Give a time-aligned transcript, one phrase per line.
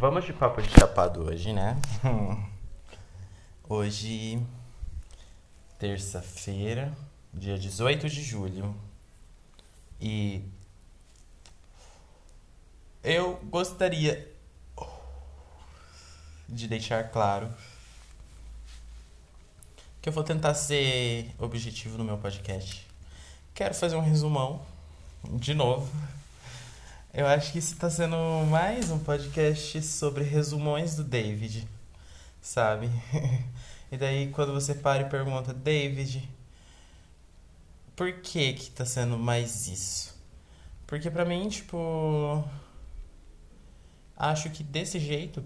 [0.00, 1.76] Vamos de papo de chapado hoje, né?
[3.68, 4.40] Hoje,
[5.76, 6.96] terça-feira,
[7.34, 8.76] dia 18 de julho.
[10.00, 10.40] E
[13.02, 14.32] eu gostaria
[16.48, 17.52] de deixar claro
[20.00, 22.86] que eu vou tentar ser objetivo no meu podcast.
[23.52, 24.64] Quero fazer um resumão,
[25.24, 25.90] de novo.
[27.12, 28.16] Eu acho que isso está sendo
[28.50, 31.66] mais um podcast sobre resumões do David,
[32.40, 32.88] sabe?
[33.90, 36.28] E daí quando você para e pergunta, David,
[37.96, 40.14] por que que tá sendo mais isso?
[40.86, 42.44] Porque pra mim, tipo,
[44.14, 45.42] acho que desse jeito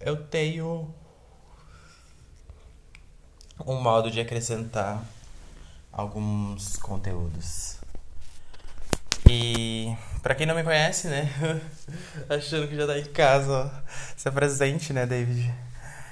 [0.00, 0.92] eu tenho
[3.66, 5.04] um modo de acrescentar
[5.92, 7.81] alguns conteúdos.
[9.34, 11.26] E pra quem não me conhece, né?
[12.28, 13.70] Achando que já tá em casa, ó.
[14.14, 15.50] Se apresente, né, David?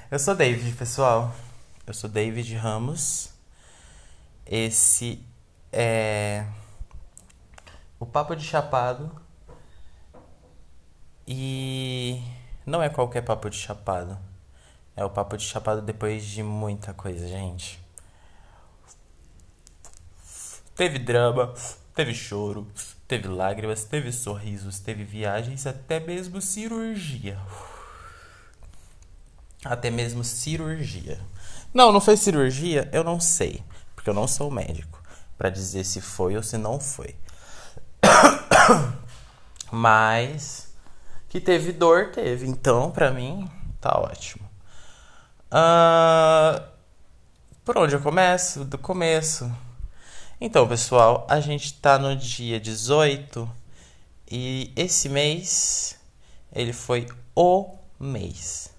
[0.09, 1.31] Eu sou David, pessoal.
[1.85, 3.29] Eu sou David Ramos.
[4.43, 5.23] Esse
[5.71, 6.47] é
[7.99, 9.15] o Papo de Chapado.
[11.27, 12.23] E
[12.65, 14.17] não é qualquer papo de chapado.
[14.95, 17.79] É o papo de chapado depois de muita coisa, gente.
[20.75, 21.53] Teve drama,
[21.93, 22.67] teve choro,
[23.11, 27.37] teve lágrimas, teve sorrisos, teve viagens, até mesmo cirurgia.
[29.65, 31.19] Até mesmo cirurgia.
[31.73, 32.89] Não, não foi cirurgia?
[32.93, 33.61] Eu não sei,
[33.93, 35.03] porque eu não sou médico
[35.37, 37.13] para dizer se foi ou se não foi.
[39.69, 40.73] Mas
[41.27, 42.47] que teve dor, teve.
[42.47, 44.49] Então, pra mim, tá ótimo.
[45.51, 46.63] Uh,
[47.65, 48.63] por onde eu começo?
[48.63, 49.51] Do começo.
[50.43, 53.47] Então, pessoal, a gente tá no dia 18
[54.31, 55.95] e esse mês
[56.51, 58.71] ele foi o mês.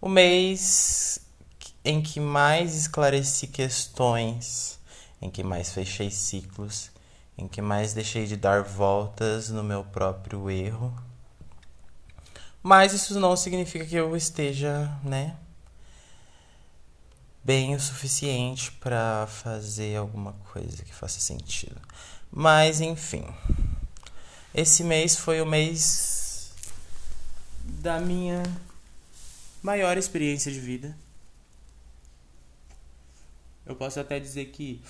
[0.00, 1.20] O mês
[1.84, 4.78] em que mais esclareci questões,
[5.20, 6.90] em que mais fechei ciclos,
[7.36, 10.96] em que mais deixei de dar voltas no meu próprio erro.
[12.62, 15.36] Mas isso não significa que eu esteja, né,
[17.44, 21.80] bem o suficiente para fazer alguma coisa que faça sentido.
[22.32, 23.24] Mas enfim,
[24.54, 26.50] esse mês foi o mês
[27.62, 28.42] da minha
[29.62, 30.96] maior experiência de vida.
[33.66, 34.82] Eu posso até dizer que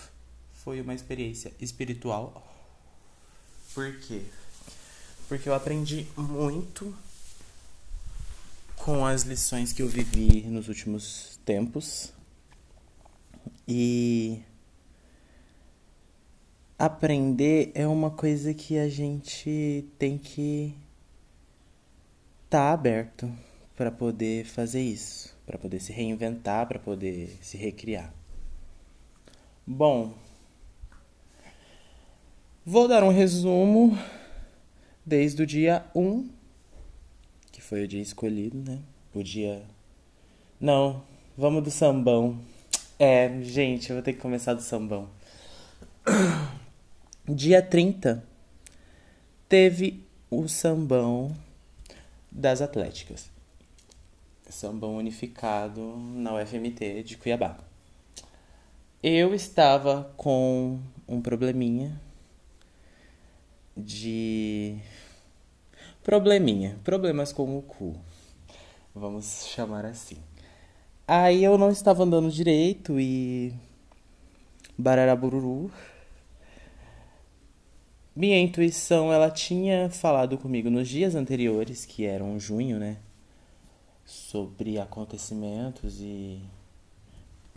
[0.65, 2.43] foi uma experiência espiritual.
[3.75, 4.23] Por quê?
[5.29, 6.95] Porque eu aprendi muito
[8.77, 12.13] com as lições que eu vivi nos últimos tempos.
[13.67, 14.43] E
[16.79, 20.75] aprender é uma coisa que a gente tem que
[22.45, 23.31] estar tá aberto
[23.77, 28.13] para poder fazer isso, para poder se reinventar, para poder se recriar.
[29.67, 30.13] Bom,
[32.65, 33.99] vou dar um resumo
[35.05, 36.29] desde o dia 1,
[37.51, 38.79] que foi o dia escolhido, né?
[39.15, 39.63] O dia.
[40.61, 41.03] Não,
[41.37, 42.39] vamos do sambão.
[42.99, 45.09] É, gente, eu vou ter que começar do sambão.
[47.29, 48.25] Dia 30
[49.49, 51.35] teve o sambão
[52.31, 53.31] das Atléticas.
[54.49, 57.59] Sambão unificado na UFMT de Cuiabá.
[59.03, 60.79] Eu estava com
[61.09, 62.01] um probleminha
[63.77, 64.79] de.
[66.03, 66.79] Probleminha.
[66.85, 67.97] Problemas com o cu.
[68.95, 70.19] Vamos chamar assim.
[71.07, 73.53] Aí eu não estava andando direito e.
[74.77, 75.71] Bararabururu.
[78.17, 82.97] Minha intuição, ela tinha falado comigo nos dias anteriores, que eram junho, né?
[84.05, 86.41] Sobre acontecimentos e.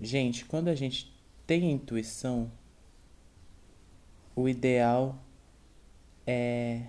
[0.02, 1.12] Gente, quando a gente
[1.46, 2.52] tem intuição,
[4.36, 5.16] o ideal
[6.25, 6.81] é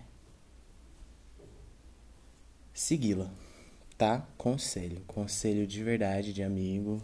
[2.75, 3.31] segui-la,
[3.99, 4.25] tá?
[4.39, 7.03] Conselho, conselho de verdade de amigo,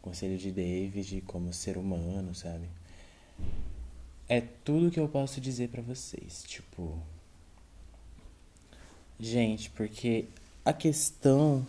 [0.00, 2.66] conselho de David como ser humano, sabe?
[4.26, 6.98] É tudo que eu posso dizer para vocês, tipo,
[9.18, 10.24] gente, porque
[10.64, 11.66] a questão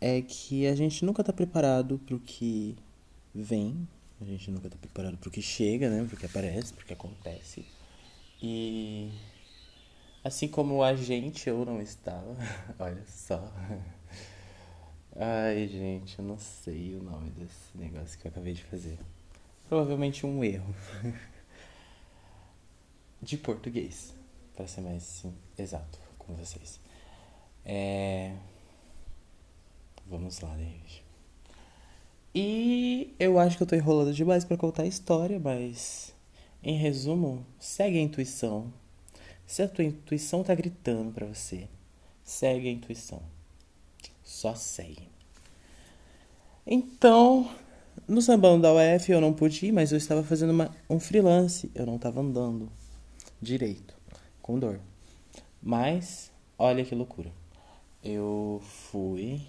[0.00, 2.76] é que a gente nunca tá preparado pro que
[3.34, 3.88] vem,
[4.20, 6.04] a gente nunca tá preparado pro que chega, né?
[6.06, 7.64] Pro que aparece, pro que acontece.
[8.42, 9.10] E
[10.24, 12.36] assim como a gente eu não estava,
[12.78, 13.52] olha só.
[15.16, 18.98] Ai, gente, eu não sei o nome desse negócio que eu acabei de fazer.
[19.68, 20.74] Provavelmente um erro.
[23.20, 24.12] De português,
[24.56, 26.80] para ser mais sim, exato, com vocês.
[27.64, 28.34] É...
[30.08, 31.04] Vamos lá, David.
[32.34, 36.12] E eu acho que eu tô enrolando demais para contar a história, mas
[36.62, 38.72] em resumo, segue a intuição.
[39.52, 41.68] Se a tua intuição tá gritando para você,
[42.24, 43.20] segue a intuição.
[44.24, 45.10] Só segue.
[46.66, 47.54] Então,
[48.08, 51.70] no sambão da UF eu não pude ir, mas eu estava fazendo uma, um freelance.
[51.74, 52.72] Eu não estava andando
[53.42, 53.94] direito,
[54.40, 54.80] com dor.
[55.62, 57.30] Mas, olha que loucura.
[58.02, 59.42] Eu fui,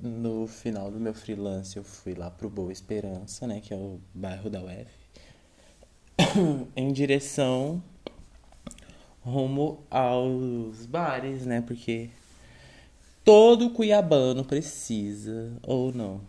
[0.00, 4.00] no final do meu freelance, eu fui lá pro Boa Esperança, né, que é o
[4.12, 4.90] bairro da UF,
[6.74, 7.80] em direção
[9.24, 12.10] rumo aos bares, né, porque
[13.24, 16.20] todo cuiabano precisa, ou não.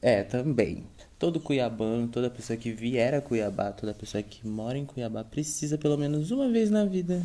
[0.00, 0.84] É, também.
[1.18, 5.76] Todo cuiabano, toda pessoa que vier a Cuiabá, toda pessoa que mora em Cuiabá precisa
[5.76, 7.20] pelo menos uma vez na vida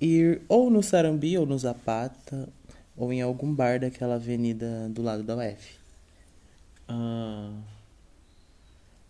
[0.00, 2.48] ir ou no Sarambi ou no Zapata
[2.96, 5.78] ou em algum bar daquela avenida do lado da UF.
[6.88, 7.52] Ah,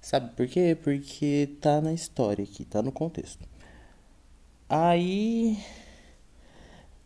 [0.00, 0.76] sabe por quê?
[0.80, 3.44] Porque tá na história aqui, tá no contexto.
[4.68, 5.58] Aí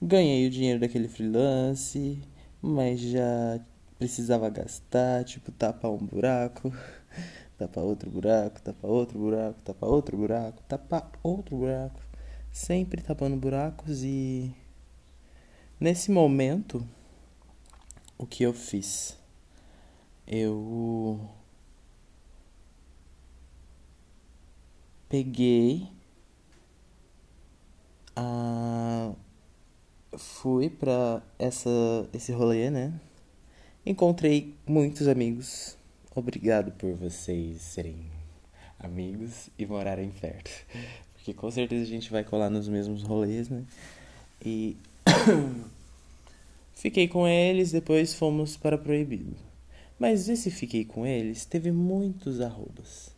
[0.00, 2.22] ganhei o dinheiro daquele freelance,
[2.62, 3.60] mas já
[3.98, 6.72] precisava gastar, tipo, tapar um buraco,
[7.58, 12.00] tapar outro buraco, tapar outro buraco, tapar outro buraco, tapar outro buraco,
[12.50, 14.54] sempre tapando buracos e
[15.80, 16.86] Nesse momento,
[18.18, 19.16] o que eu fiz?
[20.26, 21.26] Eu
[25.08, 25.88] peguei
[28.20, 29.12] a
[30.18, 31.70] fui para essa
[32.12, 32.92] esse rolê, né?
[33.84, 35.76] Encontrei muitos amigos.
[36.14, 37.96] Obrigado por vocês serem
[38.78, 40.50] amigos e morarem perto.
[41.14, 43.64] Porque com certeza a gente vai colar nos mesmos rolês, né?
[44.44, 44.76] E
[46.74, 49.34] fiquei com eles, depois fomos para Proibido.
[49.98, 53.14] Mas esse fiquei com eles teve muitos arrobas.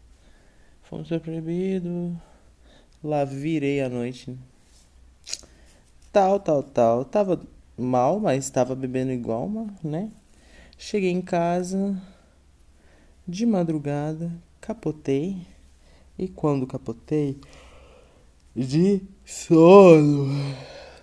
[0.84, 2.20] Fomos para Proibido,
[3.02, 4.36] lá virei a noite.
[6.12, 7.04] Tal, tal, tal.
[7.06, 7.40] Tava
[7.76, 10.10] mal, mas estava bebendo igual uma, né?
[10.76, 11.98] Cheguei em casa
[13.26, 14.30] de madrugada,
[14.60, 15.46] capotei.
[16.18, 17.40] E quando capotei,
[18.54, 20.28] de sono.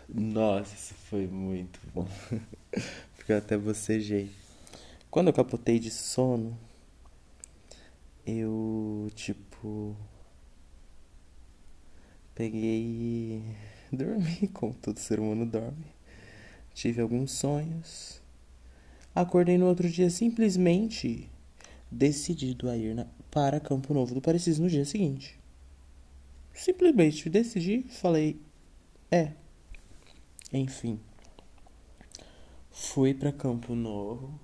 [0.08, 2.08] Nossa, isso foi muito bom.
[3.18, 4.30] Porque eu até bocejei.
[5.10, 6.56] Quando eu capotei de sono,
[8.28, 9.96] eu, tipo.
[12.36, 13.44] Peguei
[13.96, 15.86] dormi, como todo ser humano dorme.
[16.74, 18.22] Tive alguns sonhos.
[19.14, 21.30] Acordei no outro dia simplesmente
[21.92, 25.40] decidido a ir na, para Campo Novo do Parecis no dia seguinte.
[26.54, 28.40] Simplesmente decidi, falei,
[29.12, 29.32] é,
[30.54, 31.00] enfim.
[32.72, 34.40] Fui para Campo Novo.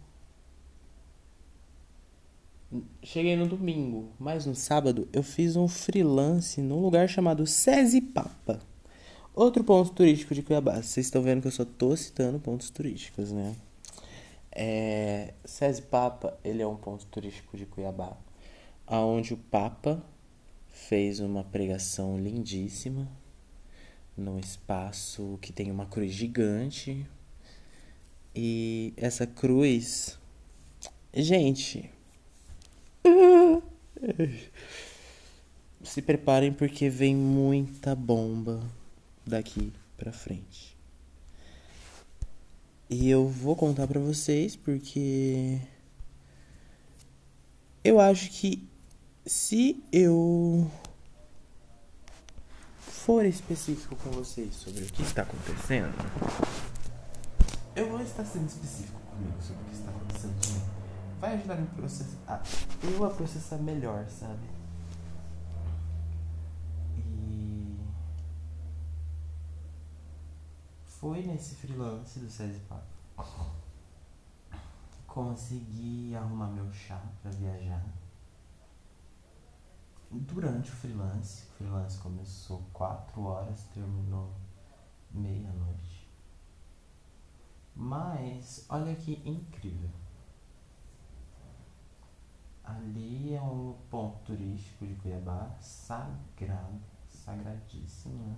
[3.01, 8.59] Cheguei no domingo, mas no sábado eu fiz um freelance num lugar chamado Sesi Papa.
[9.35, 10.81] Outro ponto turístico de Cuiabá.
[10.81, 13.53] Vocês estão vendo que eu só tô citando pontos turísticos, né?
[14.49, 18.15] É, Sesi Papa, ele é um ponto turístico de Cuiabá,
[18.87, 20.01] aonde o Papa
[20.69, 23.11] fez uma pregação lindíssima
[24.15, 27.05] num espaço que tem uma cruz gigante.
[28.33, 30.18] E essa cruz.
[31.13, 31.92] Gente.
[35.83, 38.63] Se preparem porque vem muita bomba
[39.25, 40.77] daqui pra frente.
[42.89, 45.59] E eu vou contar pra vocês porque.
[47.83, 48.67] Eu acho que
[49.25, 50.69] se eu
[52.79, 55.94] for específico com vocês sobre o que está acontecendo,
[57.75, 60.75] eu vou estar sendo específico comigo sobre o que está acontecendo
[61.19, 62.44] Vai ajudar me processar,
[62.83, 64.47] eu a processar melhor, sabe?
[71.06, 72.81] Foi nesse freelance do SESI Papo.
[75.06, 77.85] Consegui arrumar meu chá para viajar
[80.09, 81.44] durante o freelance.
[81.44, 84.33] O freelance começou 4 horas, terminou
[85.12, 86.09] meia-noite.
[87.76, 89.92] Mas olha que incrível.
[92.64, 98.38] Ali é um ponto turístico de Cuiabá sagrado, sagradíssimo, né?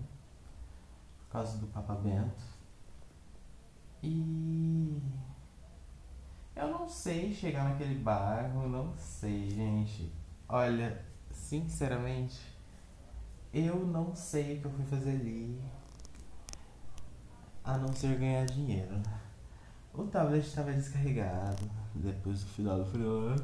[1.20, 2.57] Por causa do Papa Bento.
[4.04, 5.01] E
[6.56, 10.12] eu não sei chegar naquele bairro, não sei, gente.
[10.48, 11.06] Olha,
[11.38, 12.42] Sinceramente,
[13.54, 15.62] eu não sei o que eu fui fazer ali.
[17.63, 19.01] a não ser ganhar dinheiro.
[19.94, 23.36] O tablet estava descarregado depois do final do final.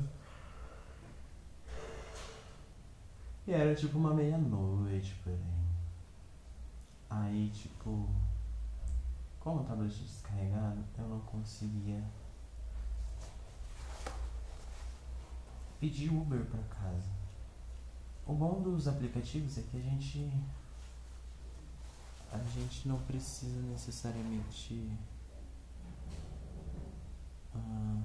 [3.48, 5.39] E era tipo uma meia-noite, por aí.
[7.10, 8.10] Aí, tipo,
[9.43, 12.01] como o tablet descarregado, eu não conseguia
[15.81, 17.12] pedir Uber para casa.
[18.25, 20.31] O bom dos aplicativos é que a gente
[22.31, 24.89] a gente não precisa necessariamente
[27.53, 28.03] uh,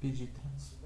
[0.00, 0.79] pedir transporte.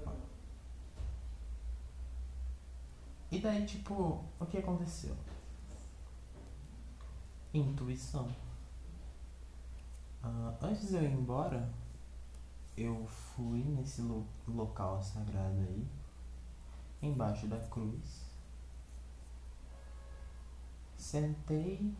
[3.35, 5.13] E daí, tipo, o que aconteceu?
[7.53, 8.33] Intuição.
[10.23, 11.69] Uh, antes de eu ir embora,
[12.77, 15.85] eu fui nesse lo local sagrado aí,
[17.01, 18.25] embaixo da cruz,
[20.95, 21.93] sentei,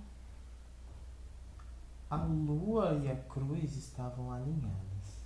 [2.10, 5.26] a lua e a cruz estavam alinhadas.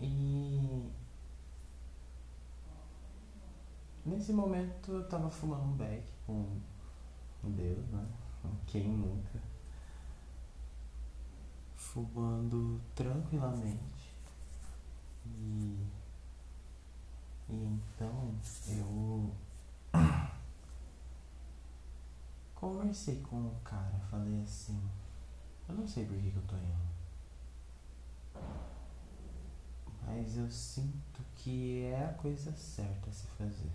[0.00, 1.01] E
[4.04, 6.60] nesse momento eu tava fumando um beck com
[7.44, 8.06] Deus, né?
[8.66, 9.52] Quem nunca?
[11.92, 14.14] fumando tranquilamente.
[15.26, 15.86] E,
[17.50, 18.34] e então
[18.66, 19.34] eu
[22.54, 24.80] conversei com o cara, falei assim,
[25.68, 26.92] eu não sei por que, que eu tô indo.
[30.06, 33.70] Mas eu sinto que é a coisa certa a se fazer.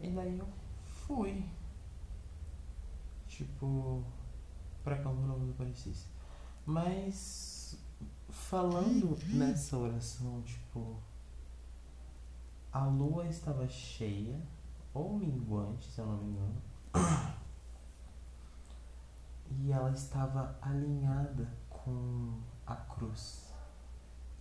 [0.00, 0.48] E daí eu
[0.84, 1.44] fui
[3.36, 4.02] tipo,
[4.84, 6.06] Campo Novo do Parecis.
[6.64, 7.78] Mas
[8.30, 10.96] falando nessa oração, tipo,
[12.72, 14.40] a lua estava cheia,
[14.94, 16.62] ou minguante, se eu não me engano.
[19.50, 23.52] E ela estava alinhada com a cruz.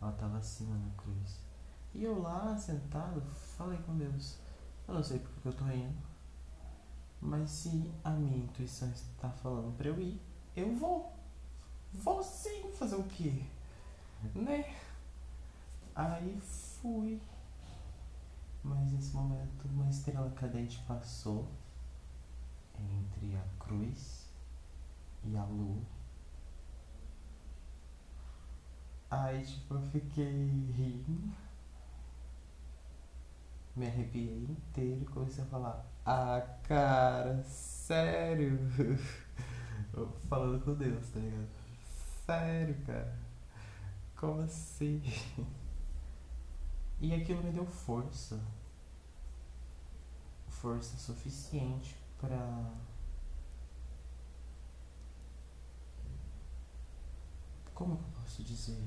[0.02, 1.40] Ela estava acima da cruz.
[1.94, 3.22] E eu lá sentado,
[3.58, 4.38] falei com Deus.
[4.88, 5.96] Eu não sei porque eu tô indo.
[7.22, 10.22] Mas se a minha intuição está falando para eu ir,
[10.56, 11.14] eu vou.
[11.94, 13.46] Vou sim fazer o quê?
[14.34, 14.76] Né?
[15.96, 17.22] Aí fui.
[18.64, 21.48] Mas nesse momento uma estrela cadente passou
[22.78, 24.15] entre a cruz
[25.28, 25.82] e a lua.
[29.10, 31.34] Aí tipo eu fiquei rindo.
[33.76, 38.60] Me arrepiei inteiro e comecei a falar ah, cara, sério?
[40.30, 41.48] Falando com Deus, tá ligado?
[42.26, 43.18] Sério, cara.
[44.16, 45.02] Como assim?
[47.02, 48.40] E aquilo me deu força.
[50.48, 52.72] Força suficiente pra.
[57.76, 58.84] Como eu posso dizer?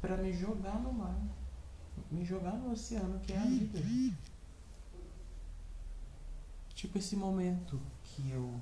[0.00, 1.20] Pra me jogar no mar
[2.10, 3.80] me jogar no oceano que é a vida.
[6.74, 8.60] Tipo esse momento que eu.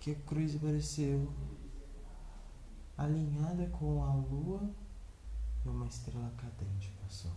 [0.00, 1.32] que a cruz apareceu
[2.98, 4.70] alinhada com a lua
[5.64, 7.32] e uma estrela cadente passou.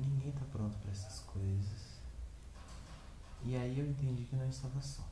[0.00, 2.00] Ninguém tá pronto para essas coisas.
[3.44, 5.02] E aí eu entendi que não estava só.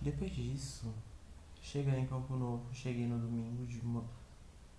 [0.00, 0.92] Depois disso,
[1.60, 3.82] cheguei em Campo Novo, cheguei no domingo de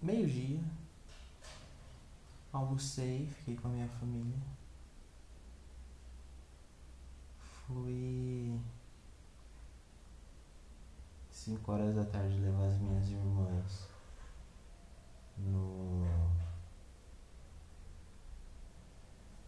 [0.01, 0.63] meio-dia,
[2.51, 4.39] almocei, fiquei com a minha família.
[7.67, 8.59] Fui
[11.29, 13.87] 5 horas da tarde levar as minhas irmãs
[15.37, 16.05] no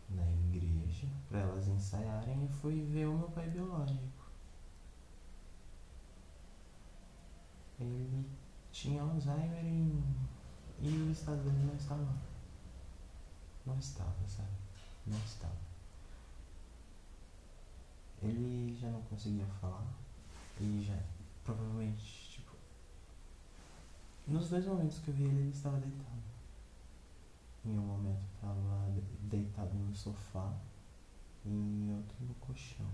[0.10, 4.24] na igreja para elas ensaiarem e fui ver o meu pai biológico.
[7.80, 8.26] ele
[8.72, 10.04] tinha Alzheimer em...
[10.80, 12.16] e o estado dele não estava.
[13.66, 14.50] Não estava, sabe?
[15.06, 15.58] Não estava.
[18.22, 19.86] Ele já não conseguia falar
[20.60, 20.98] e já
[21.44, 22.56] provavelmente, tipo.
[24.28, 26.24] Nos dois momentos que eu vi ele, ele estava deitado.
[27.66, 28.90] Em um momento estava
[29.30, 30.73] deitado no sofá e
[31.46, 32.90] em outro no colchão.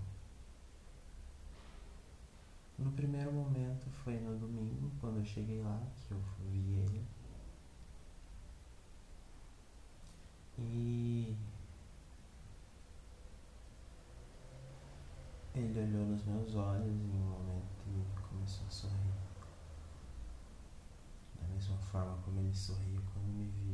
[2.78, 7.04] No primeiro momento foi no domingo, quando eu cheguei lá, que eu vi ele.
[10.58, 11.36] E
[15.54, 19.14] ele olhou nos meus olhos em um momento e começou a sorrir.
[21.38, 23.69] Da mesma forma como ele sorria quando me viu.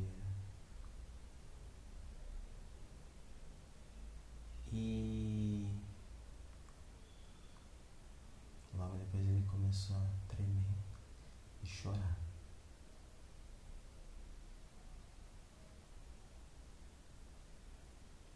[4.79, 5.67] E
[8.75, 10.77] logo depois ele começou a tremer
[11.63, 12.19] e chorar.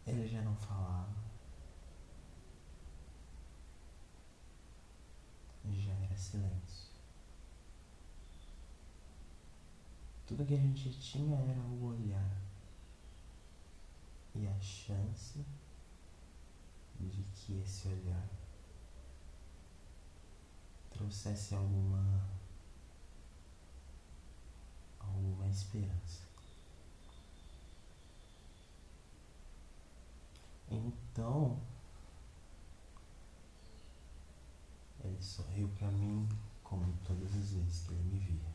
[0.07, 1.13] Ele já não falava.
[5.63, 6.89] Já era silêncio.
[10.25, 12.41] Tudo que a gente tinha era o olhar
[14.33, 15.45] e a chance
[17.09, 18.29] de que esse olhar
[20.91, 22.29] trouxesse alguma
[24.99, 26.21] alguma esperança.
[30.69, 31.59] Então,
[35.03, 36.27] ele sorriu para mim
[36.63, 38.51] como todas as vezes que ele me via.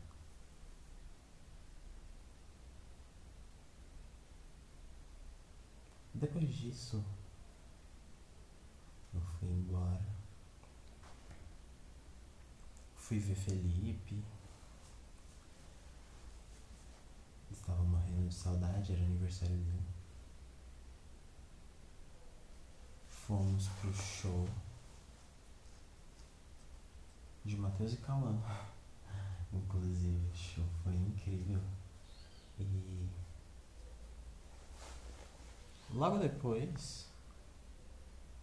[6.15, 7.03] Depois disso,
[9.13, 10.05] eu fui embora.
[12.95, 14.23] Fui ver Felipe.
[17.51, 19.87] Estava morrendo de saudade, era aniversário dele.
[23.07, 24.47] Fomos pro show
[27.43, 28.37] de Matheus e Cauã.
[29.53, 31.61] Inclusive, o show foi incrível.
[32.59, 33.07] E
[35.91, 37.06] logo depois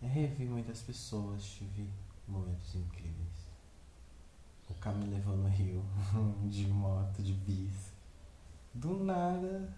[0.06, 1.88] revi muitas pessoas, tive
[2.26, 3.49] momentos incríveis.
[4.68, 5.82] O cara me levou no Rio
[6.49, 7.92] de moto, de bis.
[8.73, 9.73] Do nada,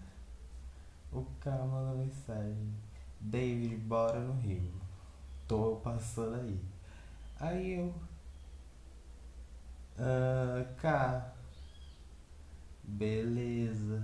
[1.13, 2.73] o cara mandou mensagem:
[3.21, 4.73] David, bora no Rio.
[5.47, 6.61] Tô passando aí.
[7.39, 7.95] Aí eu.
[9.99, 11.33] Ah, cá.
[12.83, 14.03] Beleza.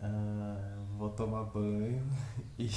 [0.00, 2.02] Ah, vou tomar banho
[2.58, 2.68] e.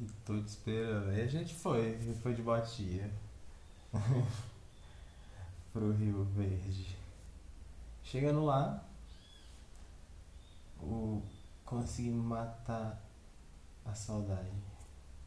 [0.00, 1.10] E tô te esperando.
[1.10, 3.10] Aí a gente foi, foi de botinha.
[5.72, 6.96] pro Rio Verde.
[8.02, 8.84] Chegando lá,
[10.80, 11.22] o,
[11.64, 13.00] consegui matar
[13.84, 14.50] a saudade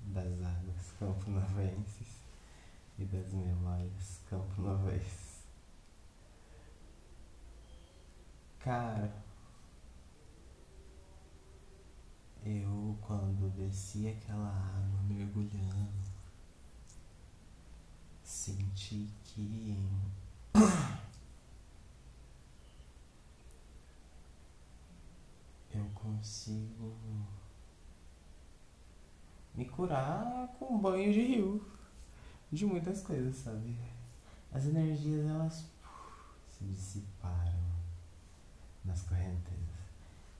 [0.02, 2.08] das águas campo-novenses
[3.00, 5.44] e das memórias campo-novenses.
[8.60, 9.23] Cara,
[12.46, 15.94] eu quando desci aquela água mergulhando,
[18.24, 19.78] senti que
[25.74, 26.94] eu consigo
[29.56, 31.66] me curar com banho de rio.
[32.52, 33.76] De muitas coisas, sabe?
[34.52, 35.66] As energias elas
[36.48, 37.64] se dissiparam
[38.86, 39.64] nas correntezas.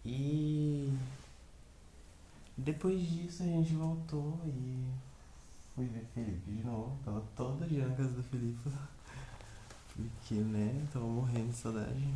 [0.06, 0.96] E
[2.58, 4.86] depois disso a gente voltou e
[5.74, 6.98] fui ver Felipe de novo.
[7.04, 8.70] Tava todo dia na casa do Felipe.
[9.96, 10.88] Porque, né?
[10.92, 12.14] Tava morrendo de saudade.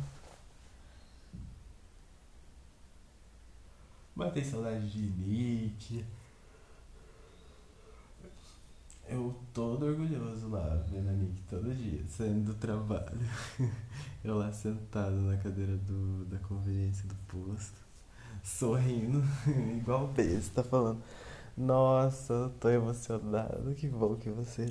[4.14, 6.04] Matei saudade de Nick.
[9.08, 13.18] Eu todo orgulhoso lá, vendo a Nick todo dia, saindo do trabalho.
[14.22, 17.80] Eu lá sentado na cadeira do, da conveniência do posto,
[18.48, 19.22] sorrindo,
[19.76, 21.02] igual besta, falando,
[21.56, 24.66] nossa, eu tô emocionado, que bom que você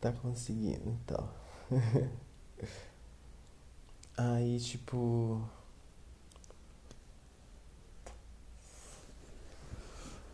[0.00, 1.34] tá conseguindo e tal.
[4.16, 5.42] Aí, tipo.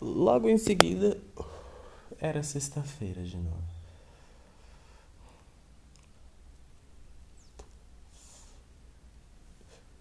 [0.00, 1.18] Logo em seguida,
[2.18, 3.73] era sexta-feira de novo.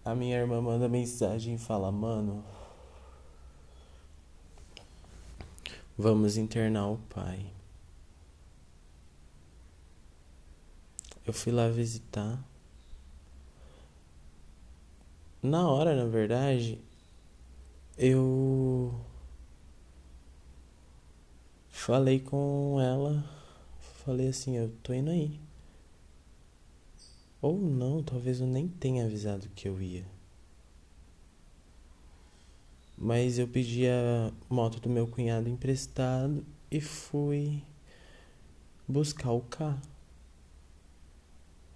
[0.04, 2.44] A minha irmã manda mensagem e fala: Mano,
[5.96, 7.46] vamos internar o pai.
[11.26, 12.38] Eu fui lá visitar.
[15.42, 16.78] Na hora, na verdade,
[17.98, 18.94] eu
[21.70, 23.24] falei com ela,
[24.04, 25.43] falei assim, eu tô indo aí.
[27.44, 30.06] Ou não, talvez eu nem tenha avisado que eu ia.
[32.96, 37.62] Mas eu pedi a moto do meu cunhado emprestado e fui
[38.88, 39.82] buscar o carro.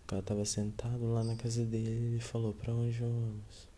[0.04, 3.68] O cara tava sentado lá na casa dele e ele falou: Pra onde vamos?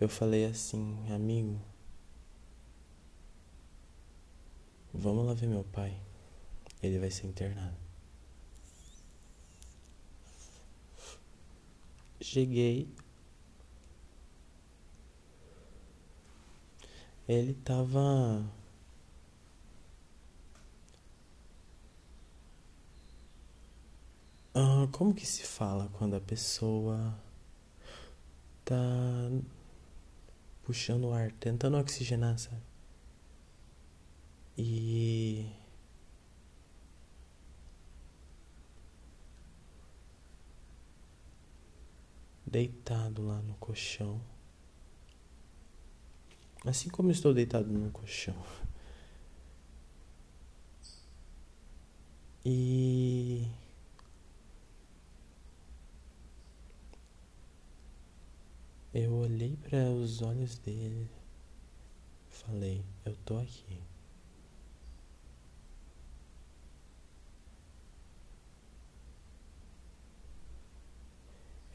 [0.00, 1.60] Eu falei assim, amigo,
[4.94, 5.94] vamos lá ver meu pai.
[6.82, 7.81] ele vai ser internado.
[12.22, 12.88] Cheguei.
[17.28, 18.44] Ele tava.
[24.54, 27.18] Ah, como que se fala quando a pessoa
[28.64, 28.76] tá
[30.62, 32.62] puxando o ar, tentando oxigenar, sabe?
[34.56, 35.46] E
[42.52, 44.20] deitado lá no colchão.
[46.66, 48.36] Assim como estou deitado no colchão.
[52.44, 53.48] E
[58.92, 61.08] eu olhei para os olhos dele,
[62.28, 63.80] falei: "Eu tô aqui".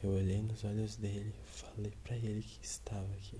[0.08, 3.38] Eu olhei nos olhos dele, falei para ele que estava aqui.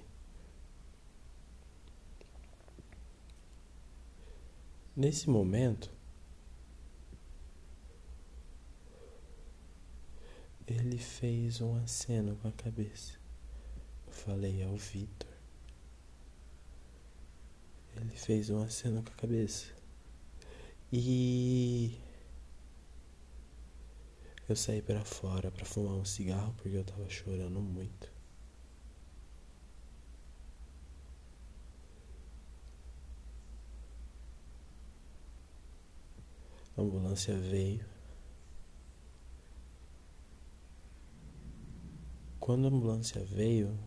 [4.94, 5.90] Nesse momento,
[10.66, 13.14] ele fez um aceno com a cabeça.
[14.07, 15.31] Eu falei, é o Vitor.
[17.96, 19.72] Ele fez um aceno com a cabeça.
[20.92, 21.98] E
[24.48, 28.11] eu saí para fora para fumar um cigarro porque eu tava chorando muito.
[36.76, 37.84] A ambulância veio.
[42.40, 43.78] Quando a ambulância veio,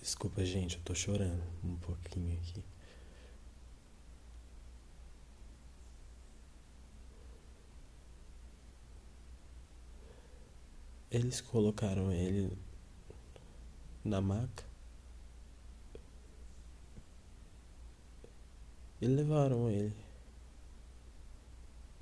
[0.00, 2.62] Desculpa, gente, eu tô chorando um pouquinho aqui.
[11.14, 12.58] Eles colocaram ele
[14.04, 14.64] na maca
[19.00, 19.94] e levaram ele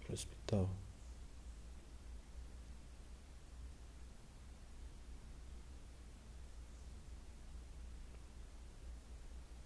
[0.01, 0.71] para o hospital.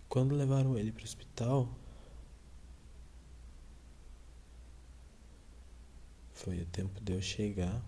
[0.09, 1.69] Quando levaram ele para o hospital,
[6.33, 7.81] foi o tempo de eu chegar.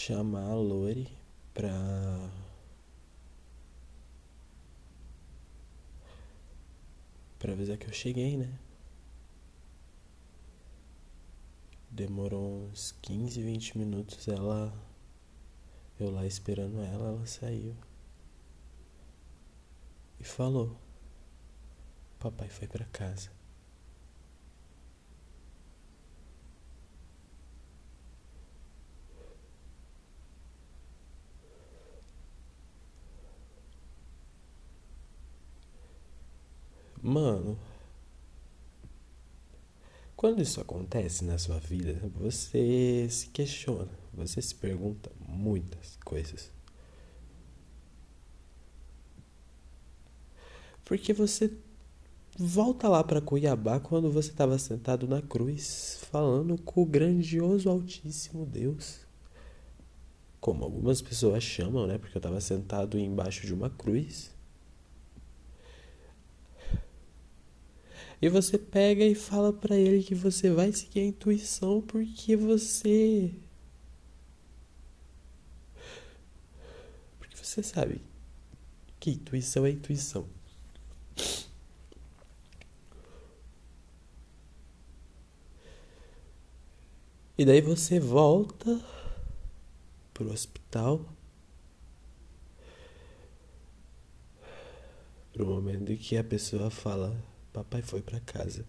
[0.00, 1.14] Chamar a Lori
[1.52, 1.70] pra.
[7.38, 8.58] pra avisar que eu cheguei, né?
[11.90, 14.72] Demorou uns 15, 20 minutos ela.
[15.98, 17.76] Eu lá esperando ela, ela saiu.
[20.18, 20.74] E falou:
[22.18, 23.30] Papai foi pra casa.
[37.02, 37.58] Mano,
[40.14, 46.52] quando isso acontece na sua vida, você se questiona, você se pergunta muitas coisas.
[50.84, 51.50] Porque você
[52.38, 58.44] volta lá para Cuiabá quando você estava sentado na cruz, falando com o grandioso Altíssimo
[58.44, 59.06] Deus.
[60.38, 61.96] Como algumas pessoas chamam, né?
[61.96, 64.30] Porque eu estava sentado embaixo de uma cruz.
[68.22, 73.34] E você pega e fala para ele que você vai seguir a intuição porque você
[77.18, 78.02] porque você sabe
[78.98, 80.26] que intuição é intuição.
[87.38, 88.78] E daí você volta
[90.12, 91.00] pro hospital
[95.32, 98.64] pro momento em que a pessoa fala Papai foi para casa.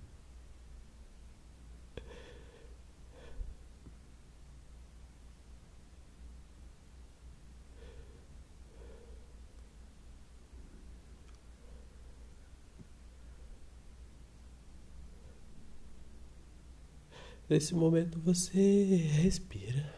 [17.50, 19.94] Nesse momento você respira.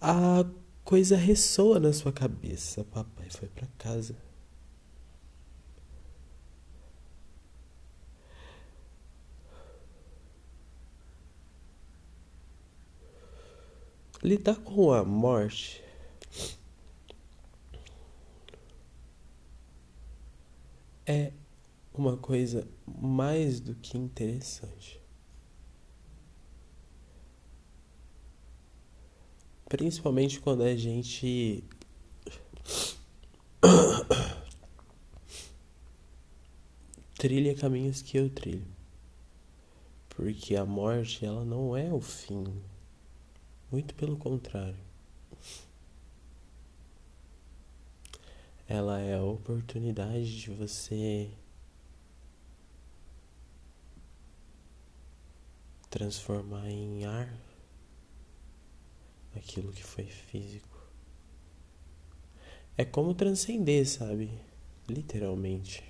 [0.00, 0.44] A
[0.92, 2.84] coisa ressoa na sua cabeça.
[2.84, 4.14] Papai foi para casa.
[14.22, 15.82] Lidar com a morte
[21.06, 21.32] é
[21.94, 25.01] uma coisa mais do que interessante.
[29.72, 31.64] Principalmente quando a gente
[37.16, 38.66] trilha caminhos que eu trilho.
[40.10, 42.44] Porque a morte, ela não é o fim.
[43.70, 44.76] Muito pelo contrário.
[48.68, 51.30] Ela é a oportunidade de você
[55.88, 57.51] transformar em ar
[59.36, 60.68] aquilo que foi físico.
[62.76, 64.30] É como transcender, sabe?
[64.88, 65.84] Literalmente.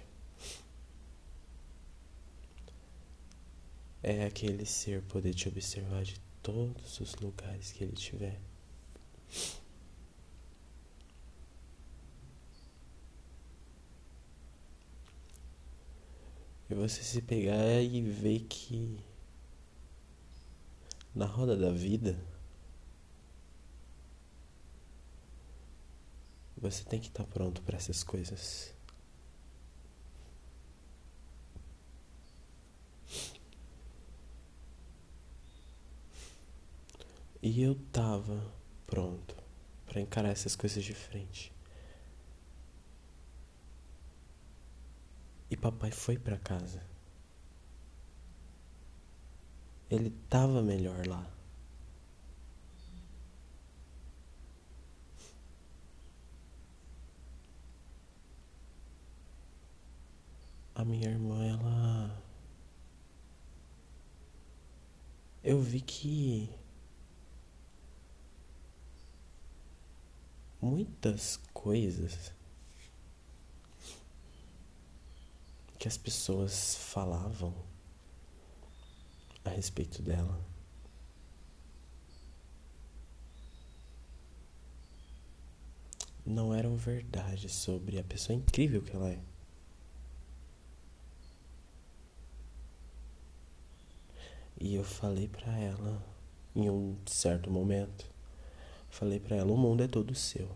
[4.02, 8.40] É aquele ser poder te observar de todos os lugares que ele tiver.
[16.68, 18.98] E você se pegar e ver que
[21.14, 22.18] na roda da vida
[26.62, 28.72] você tem que estar pronto para essas coisas.
[37.42, 38.40] E eu tava
[38.86, 39.34] pronto
[39.84, 41.52] para encarar essas coisas de frente.
[45.50, 46.80] E papai foi para casa.
[49.90, 51.41] Ele tava melhor lá.
[60.82, 62.24] A minha irmã, ela.
[65.44, 66.50] Eu vi que
[70.60, 72.34] muitas coisas
[75.78, 77.54] que as pessoas falavam
[79.44, 80.44] a respeito dela.
[86.26, 89.31] Não eram verdade sobre a pessoa incrível que ela é.
[94.62, 96.02] E eu falei para ela
[96.54, 98.12] em um certo momento
[98.92, 100.54] Falei para ela: o mundo é todo seu.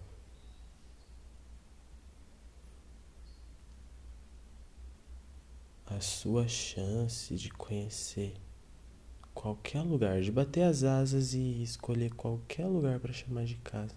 [5.87, 8.35] A sua chance de conhecer
[9.33, 13.97] qualquer lugar, de bater as asas e escolher qualquer lugar para chamar de casa.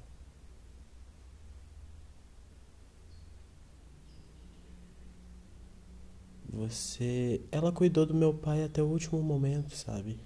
[6.52, 7.42] Você.
[7.52, 10.20] Ela cuidou do meu pai até o último momento, sabe?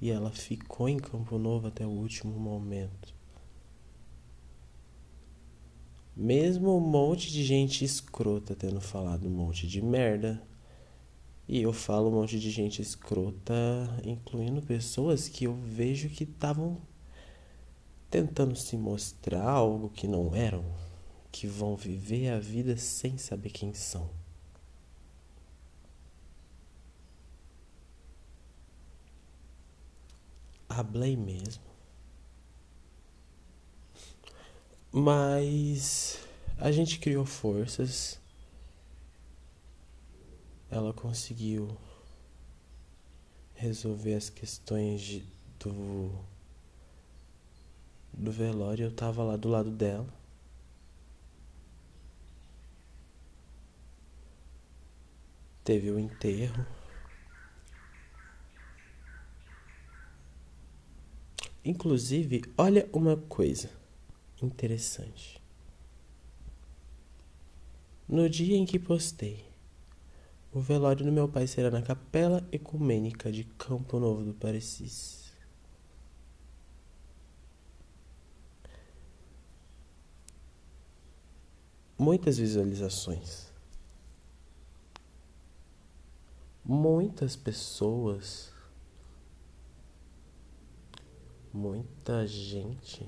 [0.00, 3.12] E ela ficou em Campo Novo até o último momento.
[6.16, 10.40] Mesmo um monte de gente escrota tendo falado um monte de merda.
[11.48, 13.54] E eu falo um monte de gente escrota,
[14.04, 16.80] incluindo pessoas que eu vejo que estavam
[18.08, 20.64] tentando se mostrar algo que não eram,
[21.32, 24.08] que vão viver a vida sem saber quem são.
[30.76, 31.62] Hablei mesmo.
[34.92, 36.20] Mas
[36.58, 38.20] a gente criou forças.
[40.70, 41.76] Ela conseguiu
[43.54, 45.24] resolver as questões de,
[45.58, 46.10] do
[48.16, 48.86] do velório.
[48.86, 50.08] Eu tava lá do lado dela.
[55.64, 56.66] Teve o enterro.
[61.64, 63.70] Inclusive, olha uma coisa
[64.42, 65.42] interessante.
[68.06, 69.44] No dia em que postei,
[70.52, 75.32] o velório do meu pai será na Capela Ecumênica de Campo Novo do Parecis.
[81.98, 83.50] Muitas visualizações.
[86.62, 88.53] Muitas pessoas
[91.54, 93.06] muita gente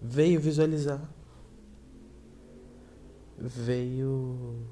[0.00, 1.06] veio visualizar,
[3.38, 4.66] veio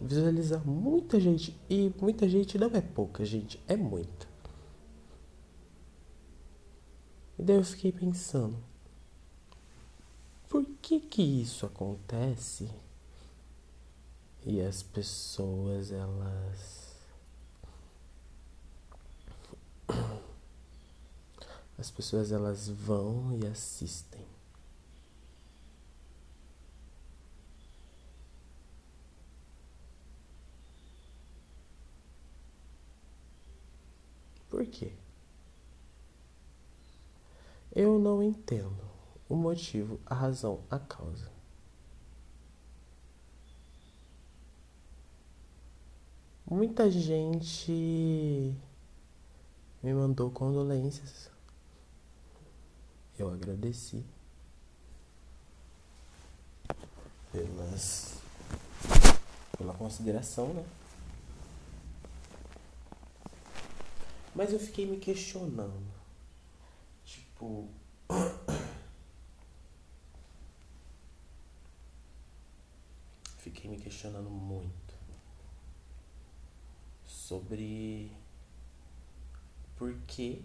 [0.00, 4.26] visualizar muita gente e muita gente não é pouca gente, é muita.
[7.38, 8.56] E daí eu fiquei pensando,
[10.48, 12.70] por que que isso acontece?
[14.46, 16.81] E as pessoas elas
[21.82, 24.24] as pessoas elas vão e assistem.
[34.48, 34.92] Por quê?
[37.74, 38.78] Eu não entendo
[39.28, 41.32] o motivo, a razão, a causa.
[46.48, 48.54] Muita gente
[49.82, 51.31] me mandou condolências.
[53.18, 54.04] Eu agradeci
[57.30, 58.12] pelas
[59.56, 60.64] pela consideração, né?
[64.34, 65.86] Mas eu fiquei me questionando.
[67.04, 67.68] Tipo,
[73.38, 74.94] fiquei me questionando muito
[77.06, 78.10] sobre
[79.76, 80.42] por que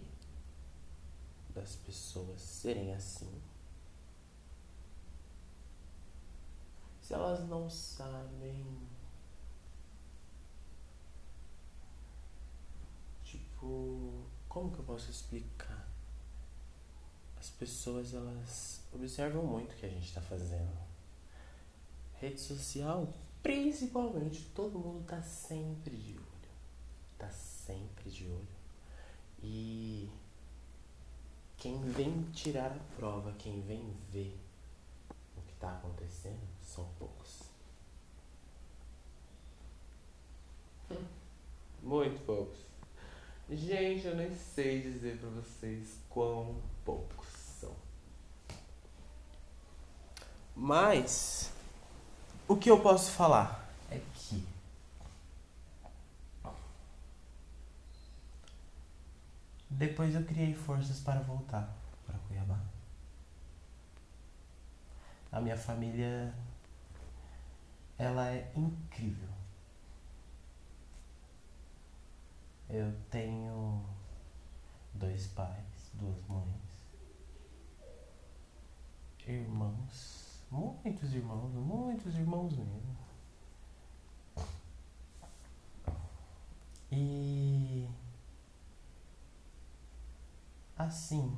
[1.54, 3.40] das pessoas serem assim.
[7.00, 8.66] Se elas não sabem.
[13.24, 15.88] Tipo, como que eu posso explicar?
[17.38, 20.76] As pessoas elas observam muito o que a gente está fazendo.
[22.20, 26.50] Rede social, principalmente, todo mundo tá sempre de olho.
[27.16, 28.58] Tá sempre de olho.
[29.42, 30.10] E
[31.58, 34.38] quem vem tirar a prova, quem vem ver
[35.36, 37.42] o que está acontecendo, são poucos.
[41.82, 42.58] Muito poucos.
[43.50, 47.74] Gente, eu nem sei dizer para vocês quão poucos são.
[50.54, 51.50] Mas
[52.46, 54.46] o que eu posso falar é que
[59.70, 61.74] depois eu criei forças para voltar
[62.06, 62.58] para Cuiabá.
[65.30, 66.34] A minha família
[67.98, 69.28] ela é incrível.
[72.68, 73.84] Eu tenho
[74.94, 76.68] dois pais, duas mães,
[79.26, 82.96] irmãos, muitos irmãos, muitos irmãos mesmo.
[86.90, 87.37] E
[90.78, 91.36] assim,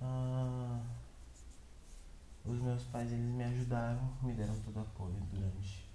[0.00, 0.80] ah,
[2.44, 5.86] os meus pais eles me ajudaram, me deram todo apoio durante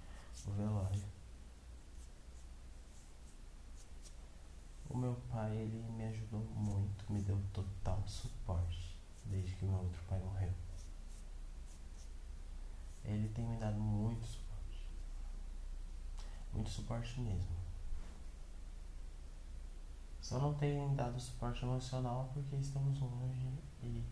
[0.46, 1.04] o velório.
[4.90, 10.02] O meu pai, ele me ajudou muito, me deu total suporte desde que meu outro
[10.08, 10.54] pai morreu.
[13.04, 14.88] Ele tem me dado muito suporte.
[16.54, 17.57] Muito suporte mesmo.
[20.28, 23.48] Só não tem dado suporte emocional porque estamos longe
[23.82, 24.04] e.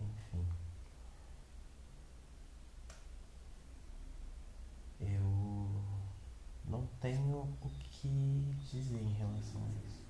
[0.00, 0.44] Enfim.
[4.98, 5.84] Eu
[6.64, 10.04] não tenho o que dizer em relação a isso.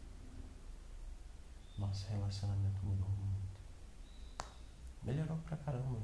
[1.76, 3.60] Nosso relacionamento mudou muito.
[5.02, 6.00] Melhorou pra caramba.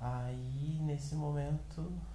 [0.00, 2.11] Aí, nesse momento.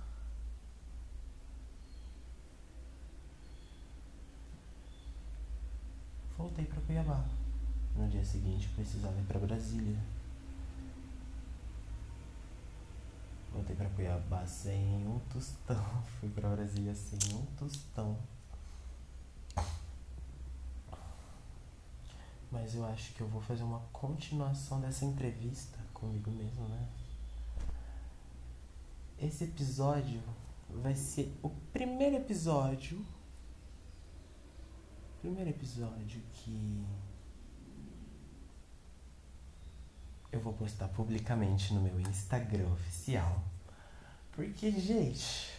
[6.37, 7.25] Voltei pra Cuiabá.
[7.95, 9.97] No dia seguinte, precisava ir pra Brasília.
[13.51, 15.83] Voltei pra Cuiabá sem um tostão.
[16.19, 18.17] Fui pra Brasília sem um tostão.
[22.51, 26.87] Mas eu acho que eu vou fazer uma continuação dessa entrevista comigo mesmo, né?
[29.19, 30.21] Esse episódio
[30.69, 33.03] vai ser o primeiro episódio.
[35.21, 36.85] Primeiro episódio que
[40.31, 43.43] eu vou postar publicamente no meu Instagram oficial.
[44.31, 45.51] Porque, gente.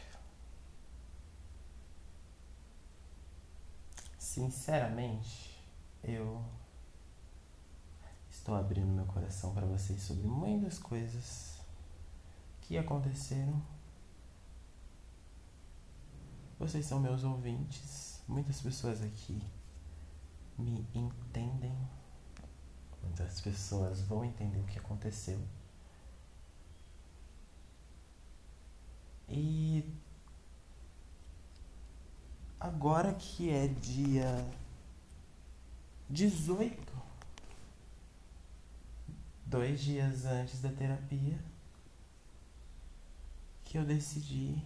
[4.16, 5.60] Sinceramente,
[6.04, 6.40] eu
[8.30, 11.58] estou abrindo meu coração para vocês sobre muitas coisas
[12.60, 13.60] que aconteceram.
[16.58, 19.42] Vocês são meus ouvintes, muitas pessoas aqui
[20.58, 21.74] me entendem
[23.02, 25.40] Muitas pessoas vão entender o que aconteceu.
[29.28, 29.84] E
[32.58, 34.46] agora que é dia
[36.08, 36.92] 18,
[39.44, 41.38] dois dias antes da terapia,
[43.64, 44.64] que eu decidi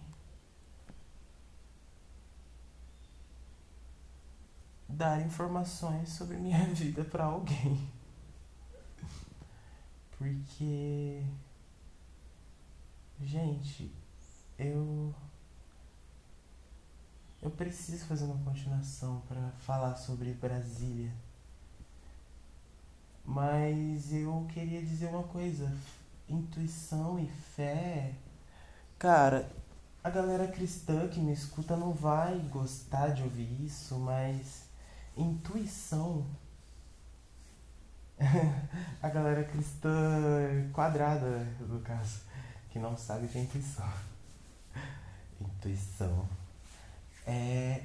[4.93, 7.89] dar informações sobre minha vida para alguém.
[10.17, 11.23] Porque
[13.21, 13.91] gente,
[14.57, 15.13] eu
[17.41, 21.11] eu preciso fazer uma continuação para falar sobre Brasília.
[23.25, 25.71] Mas eu queria dizer uma coisa,
[26.29, 28.13] intuição e fé.
[28.97, 29.49] Cara,
[30.03, 34.63] a galera cristã que me escuta não vai gostar de ouvir isso, mas
[35.17, 36.25] intuição.
[39.01, 42.21] a galera cristã quadrada, no caso,
[42.69, 43.91] que não sabe o que é intuição.
[45.41, 46.27] Intuição
[47.25, 47.83] é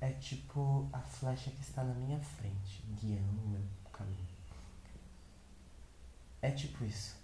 [0.00, 4.28] é tipo a flecha que está na minha frente, guiando o meu caminho.
[6.42, 7.16] É tipo isso.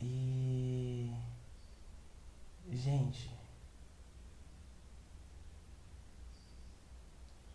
[0.00, 1.12] E
[2.70, 3.30] gente,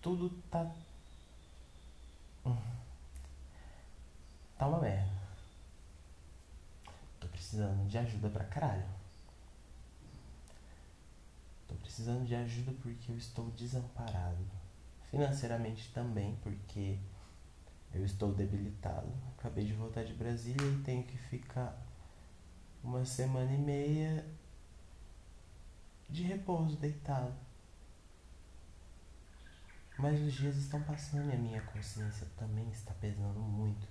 [0.03, 0.69] tudo tá
[2.45, 2.57] hum,
[4.57, 5.13] tá uma merda.
[7.19, 8.85] Tô precisando de ajuda pra caralho.
[11.69, 14.45] Tô precisando de ajuda porque eu estou desamparado.
[15.09, 16.99] Financeiramente também, porque
[17.93, 19.07] eu estou debilitado.
[19.37, 21.81] Acabei de voltar de Brasília e tenho que ficar
[22.83, 24.25] uma semana e meia
[26.09, 27.33] de repouso, deitado.
[30.03, 33.87] Mas os dias estão passando e a minha consciência também está pesando muito.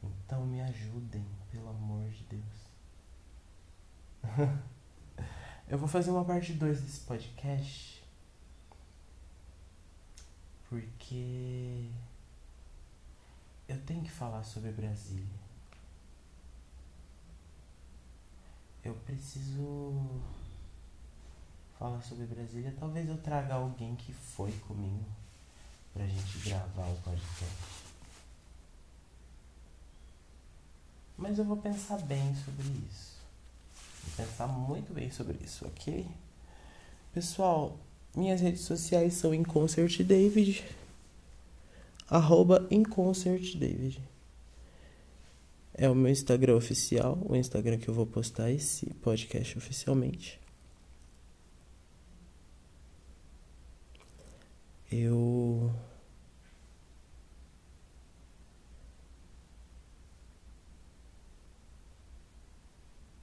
[0.00, 2.70] Então me ajudem, pelo amor de Deus.
[5.66, 8.00] Eu vou fazer uma parte 2 desse podcast.
[10.68, 11.90] Porque
[13.66, 15.40] eu tenho que falar sobre Brasília.
[18.84, 20.20] Eu preciso
[21.76, 22.72] falar sobre Brasília.
[22.78, 25.19] Talvez eu traga alguém que foi comigo
[25.92, 27.70] pra gente gravar o podcast.
[31.16, 33.20] Mas eu vou pensar bem sobre isso.
[34.04, 36.06] Vou pensar muito bem sobre isso, ok?
[37.12, 37.78] Pessoal,
[38.16, 40.64] minhas redes sociais são em Concert David.
[42.08, 44.00] Arroba em Concert David.
[45.74, 50.40] É o meu Instagram oficial, o Instagram que eu vou postar esse podcast oficialmente.
[54.90, 55.72] Eu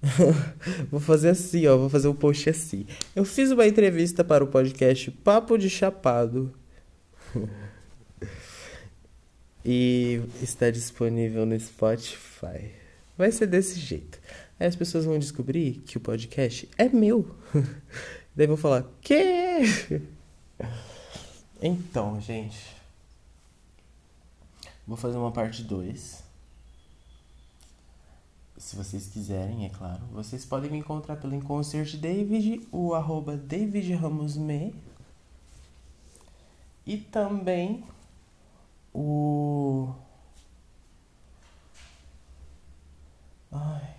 [0.89, 1.77] vou fazer assim, ó.
[1.77, 2.85] Vou fazer um post assim.
[3.15, 6.53] Eu fiz uma entrevista para o podcast Papo de Chapado.
[9.65, 12.71] e está disponível no Spotify.
[13.17, 14.19] Vai ser desse jeito.
[14.59, 17.35] Aí as pessoas vão descobrir que o podcast é meu.
[18.35, 19.61] Daí vão falar: "Que?"
[21.61, 22.75] Então, gente,
[24.85, 26.27] vou fazer uma parte 2
[28.57, 30.01] se vocês quiserem, é claro.
[30.11, 34.73] Vocês podem me encontrar pelo Inconcert David, o arroba David Ramos Me.
[36.85, 37.83] E também
[38.93, 39.93] o.
[43.51, 43.95] Ai.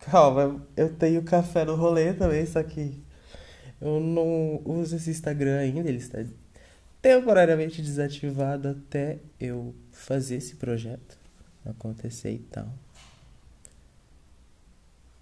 [0.00, 3.02] Calma, eu tenho café no rolê também, só que
[3.80, 6.18] eu não uso esse Instagram ainda, ele está
[7.00, 11.18] temporariamente desativado até eu fazer esse projeto
[11.64, 12.68] acontecer e tal.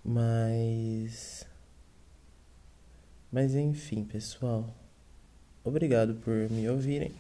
[0.05, 1.47] Mas.
[3.31, 4.75] Mas enfim, pessoal.
[5.63, 7.15] Obrigado por me ouvirem.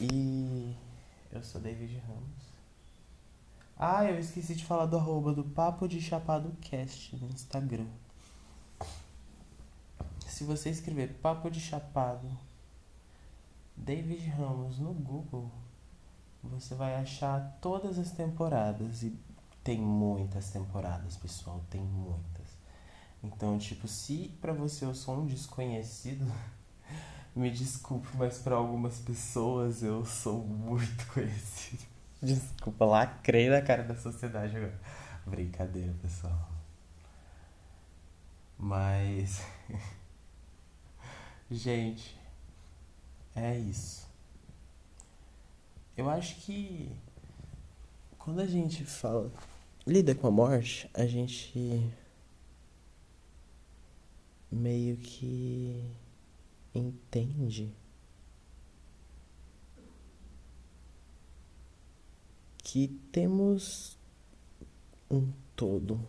[0.00, 0.74] E.
[1.32, 2.52] Eu sou David Ramos.
[3.78, 7.86] Ah, eu esqueci de falar do arroba do Papo de Chapado Cast no Instagram.
[10.32, 12.26] Se você escrever Papo de Chapado
[13.76, 15.52] David Ramos no Google,
[16.42, 19.14] você vai achar todas as temporadas e
[19.62, 22.46] tem muitas temporadas, pessoal, tem muitas.
[23.22, 26.24] Então, tipo, se para você eu sou um desconhecido,
[27.36, 31.84] me desculpe, mas para algumas pessoas eu sou muito conhecido.
[32.22, 34.80] Desculpa, lacrei na cara da sociedade agora.
[35.26, 36.48] Brincadeira, pessoal.
[38.58, 39.42] Mas.
[41.52, 42.16] Gente,
[43.36, 44.08] é isso.
[45.94, 46.90] Eu acho que
[48.18, 49.30] quando a gente fala
[49.86, 51.92] lida com a morte, a gente
[54.50, 55.84] meio que
[56.74, 57.70] entende
[62.64, 63.98] que temos
[65.10, 66.00] um todo,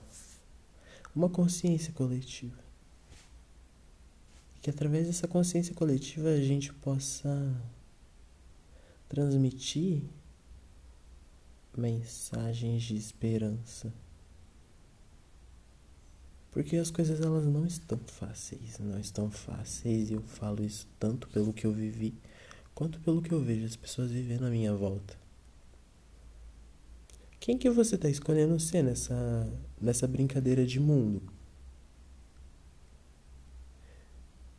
[1.14, 2.62] uma consciência coletiva.
[4.64, 7.53] Que através dessa consciência coletiva a gente possa
[9.09, 10.01] transmitir
[11.78, 13.93] mensagens de esperança.
[16.49, 21.28] Porque as coisas elas não estão fáceis, não estão fáceis, e eu falo isso tanto
[21.28, 22.14] pelo que eu vivi,
[22.74, 25.18] quanto pelo que eu vejo as pessoas vivendo à minha volta.
[27.38, 29.51] Quem que você está escolhendo ser nessa,
[29.82, 31.33] nessa brincadeira de mundo?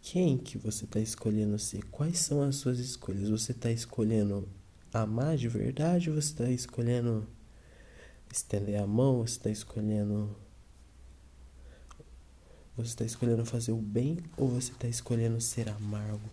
[0.06, 1.82] Quem que você está escolhendo ser?
[1.84, 3.30] Quais são as suas escolhas?
[3.30, 4.46] Você está escolhendo
[4.92, 6.10] amar de verdade?
[6.10, 7.26] Você está escolhendo
[8.30, 9.20] estender a mão?
[9.20, 10.36] Você está escolhendo.
[12.76, 16.28] Você está escolhendo fazer o bem ou você está escolhendo ser amargo?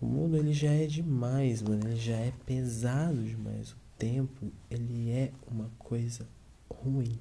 [0.00, 1.88] O mundo ele já é demais, mano.
[1.88, 3.72] Ele já é pesado demais.
[3.72, 6.26] O tempo ele é uma coisa
[6.70, 7.20] ruim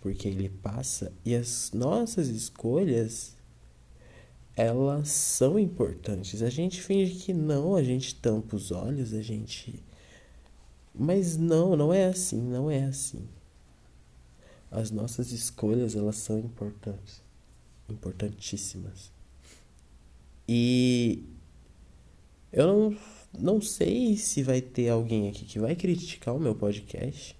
[0.00, 3.36] porque ele passa e as nossas escolhas
[4.54, 6.42] elas são importantes.
[6.42, 9.82] A gente finge que não, a gente tampa os olhos, a gente
[10.98, 13.28] mas não, não é assim, não é assim.
[14.68, 17.22] As nossas escolhas, elas são importantes,
[17.88, 19.12] importantíssimas.
[20.48, 21.22] E
[22.52, 22.96] eu não,
[23.38, 27.37] não sei se vai ter alguém aqui que vai criticar o meu podcast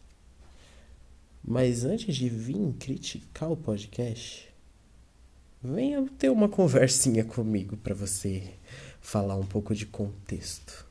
[1.48, 4.52] mas antes de vir criticar o podcast,
[5.62, 8.52] venha ter uma conversinha comigo para você
[9.00, 10.86] falar um pouco de contexto.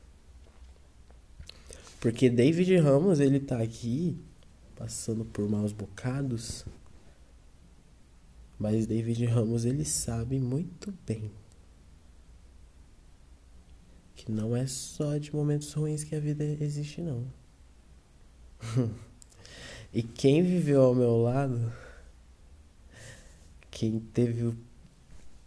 [2.00, 4.18] Porque David Ramos, ele tá aqui
[4.74, 6.66] passando por maus bocados.
[8.58, 11.30] Mas David Ramos, ele sabe muito bem
[14.16, 17.24] que não é só de momentos ruins que a vida existe, não.
[19.92, 21.72] E quem viveu ao meu lado,
[23.70, 24.56] quem teve o,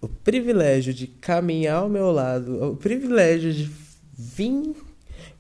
[0.02, 3.72] o privilégio de caminhar ao meu lado, o privilégio de
[4.14, 4.76] vir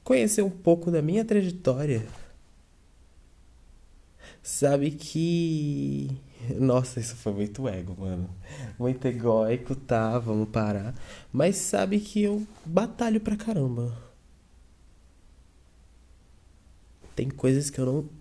[0.04, 2.06] conhecer um pouco da minha trajetória,
[4.44, 6.10] sabe que.
[6.60, 8.30] Nossa, isso foi muito ego, mano.
[8.78, 10.18] Muito egóico, tá?
[10.20, 10.94] Vamos parar.
[11.32, 13.96] Mas sabe que eu batalho pra caramba.
[17.16, 18.21] Tem coisas que eu não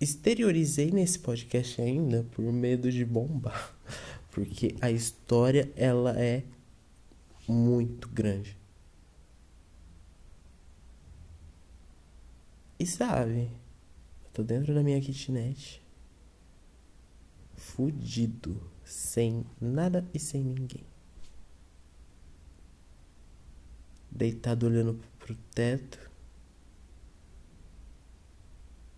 [0.00, 3.74] exteriorizei nesse podcast ainda por medo de bombar,
[4.30, 6.44] porque a história ela é
[7.48, 8.56] muito grande.
[12.78, 13.50] E sabe,
[14.24, 15.82] eu tô dentro da minha kitnet,
[17.56, 20.84] fudido, sem nada e sem ninguém.
[24.08, 26.07] Deitado olhando pro teto,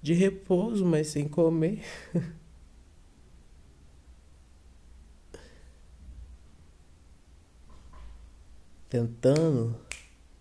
[0.03, 1.83] de repouso, mas sem comer.
[8.89, 9.77] Tentando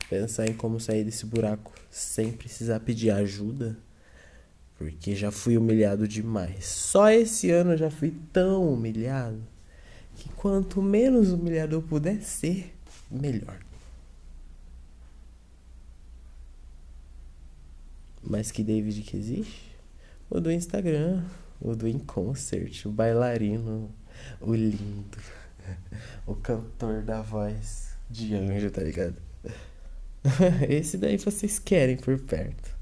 [0.09, 3.77] pensar em como sair desse buraco sem precisar pedir ajuda,
[4.77, 6.65] porque já fui humilhado demais.
[6.65, 9.41] Só esse ano eu já fui tão humilhado
[10.15, 12.73] que quanto menos humilhado eu puder ser,
[13.09, 13.68] melhor.
[18.21, 19.75] Mas que David que existe?
[20.29, 21.25] O do Instagram,
[21.59, 23.93] o do In Concert, o bailarino,
[24.39, 25.17] o lindo,
[26.25, 29.15] o cantor da voz de anjo, tá ligado?
[30.69, 32.77] Esse daí vocês querem por perto.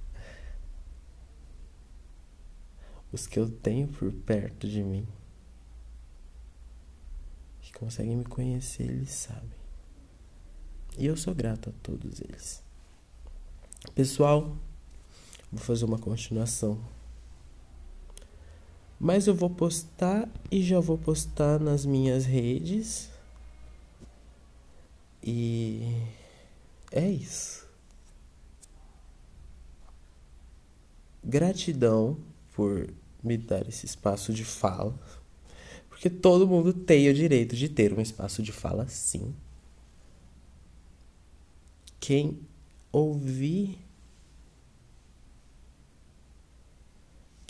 [3.12, 5.08] Os que eu tenho por perto de mim,
[7.62, 9.58] que conseguem me conhecer, eles sabem.
[10.98, 12.64] E eu sou grato a todos eles.
[13.94, 14.58] Pessoal,
[15.58, 16.80] Vou fazer uma continuação.
[19.00, 23.10] Mas eu vou postar e já vou postar nas minhas redes.
[25.24, 25.82] E
[26.92, 27.68] é isso.
[31.24, 32.20] Gratidão
[32.54, 32.88] por
[33.24, 34.96] me dar esse espaço de fala.
[35.90, 39.34] Porque todo mundo tem o direito de ter um espaço de fala, sim.
[42.00, 42.40] Quem
[42.92, 43.87] ouvir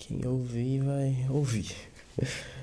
[0.08, 1.76] Quem ouvir vai ouvir.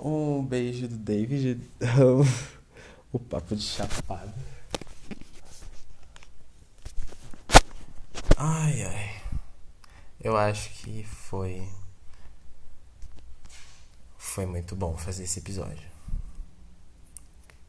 [0.00, 1.60] Um beijo do David.
[3.12, 4.32] o papo de chapado.
[8.36, 9.22] Ai, ai.
[10.20, 11.68] Eu acho que foi.
[14.16, 15.90] Foi muito bom fazer esse episódio.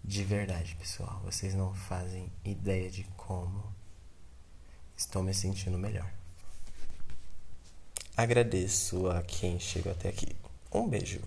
[0.04, 1.20] De verdade, pessoal.
[1.26, 3.74] Vocês não fazem ideia de como
[4.96, 6.19] estou me sentindo melhor.
[8.20, 10.36] Agradeço a quem chegou até aqui.
[10.74, 11.22] Um beijo.